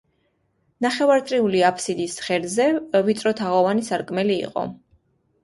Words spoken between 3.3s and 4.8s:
თაღოვანი სარკმელი იყო.